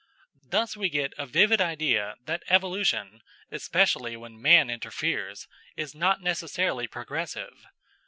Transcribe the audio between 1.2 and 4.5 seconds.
vivid idea that evolution, especially when